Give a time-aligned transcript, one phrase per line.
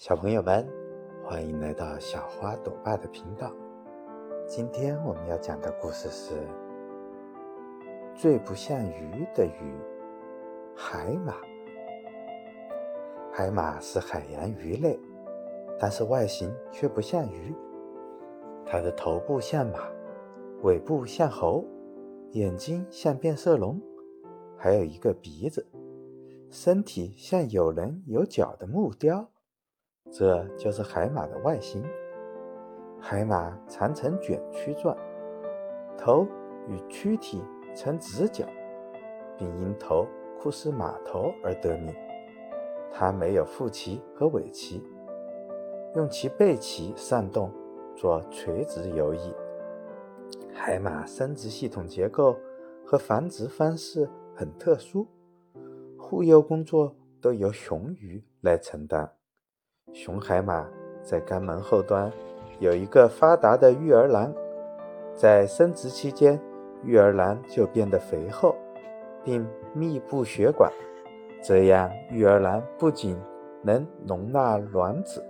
[0.00, 0.66] 小朋友们，
[1.22, 3.52] 欢迎来到小花朵爸的频道。
[4.48, 6.32] 今天我们要讲的故事是
[8.14, 9.74] 最不像鱼的鱼——
[10.74, 11.34] 海马。
[13.30, 14.98] 海马是海洋鱼类，
[15.78, 17.54] 但是外形却不像鱼。
[18.64, 19.80] 它的头部像马，
[20.62, 21.62] 尾部像猴，
[22.30, 23.78] 眼睛像变色龙，
[24.56, 25.66] 还有一个鼻子，
[26.48, 29.28] 身体像有棱有角的木雕。
[30.10, 31.84] 这就是海马的外形。
[33.00, 34.96] 海马常呈卷曲状，
[35.96, 36.26] 头
[36.68, 37.42] 与躯体
[37.74, 38.44] 呈直角，
[39.38, 40.06] 并因头
[40.38, 41.94] 酷似马头而得名。
[42.92, 44.82] 它没有腹鳍和尾鳍，
[45.94, 47.50] 用其背鳍扇动，
[47.96, 49.34] 做垂直游弋。
[50.52, 52.36] 海马生殖系统结构
[52.84, 55.06] 和繁殖方式很特殊，
[55.96, 59.10] 护幼工作都由雄鱼来承担。
[59.92, 60.68] 雄海马
[61.02, 62.10] 在肛门后端
[62.58, 64.32] 有一个发达的育儿囊，
[65.14, 66.40] 在生殖期间，
[66.84, 68.54] 育儿囊就变得肥厚，
[69.24, 70.70] 并密布血管，
[71.42, 73.16] 这样育儿囊不仅
[73.62, 75.24] 能容纳卵子，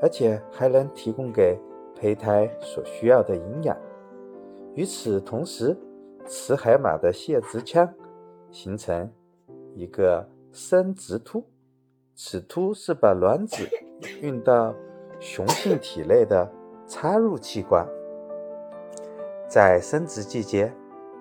[0.00, 1.58] 而且还能提供给
[1.94, 3.76] 胚胎所需要的营养。
[4.74, 5.76] 与此同时，
[6.26, 7.88] 雌海马的泄殖腔
[8.50, 9.10] 形成
[9.74, 11.44] 一个生殖突，
[12.14, 13.68] 此突是把卵子。
[14.20, 14.74] 运到
[15.20, 16.50] 雄性体内的
[16.86, 17.86] 插入器官，
[19.48, 20.72] 在生殖季节，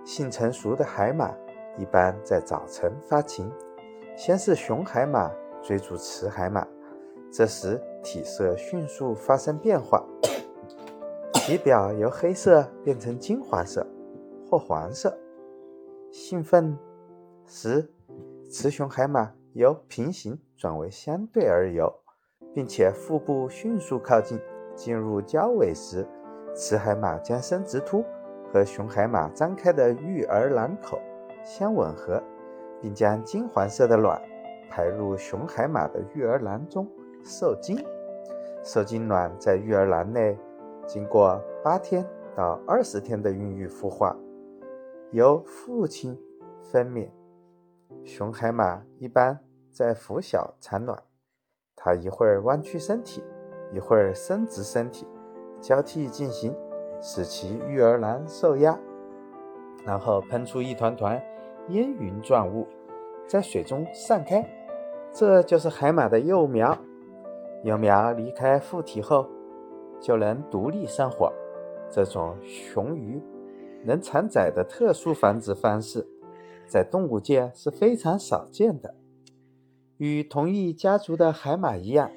[0.06, 1.34] 性成熟的海马
[1.78, 3.52] 一般在早晨发情。
[4.18, 6.68] 先是雄海马追逐雌海马，
[7.32, 10.04] 这时体色迅速发生变化，
[11.34, 13.86] 体表由黑色变成金黄色
[14.50, 15.18] 或黄色。
[16.12, 16.78] 兴奋
[17.48, 17.90] 时，
[18.50, 21.92] 雌雄海马由平行转为相对而游。
[22.54, 24.40] 并且腹部迅速靠近，
[24.76, 26.08] 进入交尾时，
[26.54, 28.04] 雌海马将生殖突
[28.52, 31.00] 和雄海马张开的育儿囊口
[31.44, 32.22] 相吻合，
[32.82, 34.22] 并将金黄色的卵
[34.70, 36.88] 排入雄海马的育儿囊中
[37.24, 37.78] 受精。
[38.64, 40.38] 受精卵在育儿囊内
[40.86, 44.16] 经过八天到二十天的孕育孵化，
[45.12, 46.18] 由父亲
[46.62, 47.10] 分娩。
[48.04, 49.40] 雄海马一般
[49.72, 51.02] 在孵小产卵。
[51.84, 53.24] 它一会儿弯曲身体，
[53.74, 55.08] 一会儿伸直身体，
[55.60, 56.56] 交替进行，
[57.02, 58.78] 使其育儿囊受压，
[59.84, 61.20] 然后喷出一团团
[61.70, 62.68] 烟云状物，
[63.28, 64.48] 在水中散开。
[65.12, 66.78] 这就是海马的幼苗。
[67.64, 69.28] 幼苗离开父体后，
[70.00, 71.34] 就能独立生活。
[71.90, 73.22] 这种雄鱼
[73.84, 76.08] 能产崽的特殊繁殖方式，
[76.68, 78.94] 在动物界是非常少见的。
[80.02, 82.10] 与同一家族的海马一样，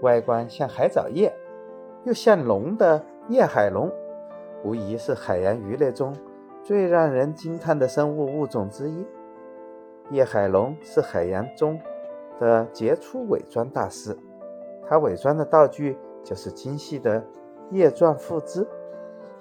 [0.00, 1.30] 外观像海藻叶，
[2.06, 3.92] 又像龙的叶海龙，
[4.64, 6.16] 无疑是海洋鱼类中
[6.62, 9.04] 最让人惊叹的生物物种之一。
[10.08, 11.78] 叶海龙是海洋中
[12.40, 14.16] 的杰出伪装大师，
[14.88, 17.22] 他伪装的道具就是精细的
[17.70, 18.66] 叶状附肢。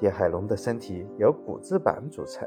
[0.01, 2.45] 叶海龙的身体由骨质板组成，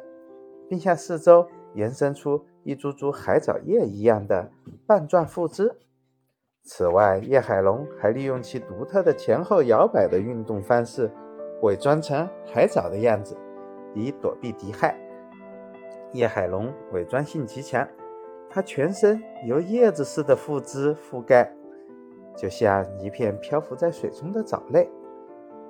[0.69, 2.38] 并向四周延伸出。
[2.64, 4.50] 一株株海藻叶一样的
[4.88, 5.76] 半状附肢。
[6.65, 11.10] 此外，叶海龙还利用其独特的前后摇摆的运动方式，
[11.60, 13.37] 伪装成海藻的样子，
[13.94, 14.99] 以躲避敌害。
[16.15, 17.87] 叶海龙伪装性极强，
[18.49, 21.55] 它全身由叶子似的附肢覆盖，
[22.34, 24.88] 就像一片漂浮在水中的藻类，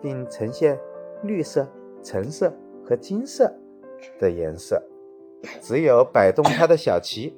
[0.01, 0.79] 并呈现
[1.25, 1.67] 绿色、
[2.05, 2.53] 橙色
[2.85, 3.53] 和金色
[4.21, 4.81] 的颜色。
[5.61, 7.33] 只有摆动它的小鳍，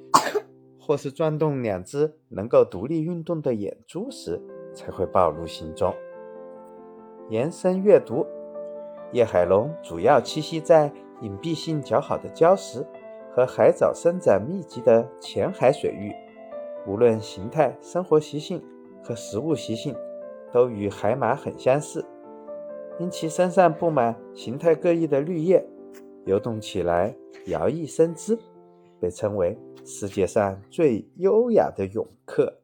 [0.91, 4.43] 或是转动两只能够独立运动的眼珠时，
[4.75, 5.95] 才会暴露行踪。
[7.29, 8.27] 延伸阅读：
[9.13, 12.85] 叶海龙主要栖息在隐蔽性较好的礁石
[13.31, 16.13] 和海藻生长密集的浅海水域，
[16.89, 18.61] 无论形态、生活习性
[19.01, 19.95] 和食物习性，
[20.51, 22.05] 都与海马很相似。
[22.99, 25.65] 因其身上布满形态各异的绿叶。
[26.25, 27.15] 游动起来，
[27.47, 28.37] 摇曳生姿，
[29.01, 32.60] 被称为世界上最优雅的泳客。